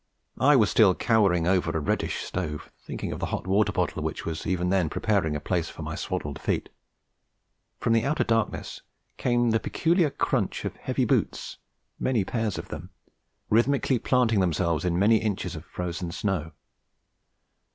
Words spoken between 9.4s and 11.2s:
the peculiar crunch of heavy